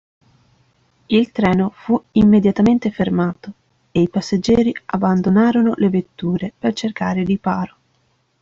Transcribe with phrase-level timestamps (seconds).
[1.05, 3.53] Il treno fu immediatamente fermato,
[3.91, 7.75] e i passeggeri abbandonarono le vetture per cercare riparo.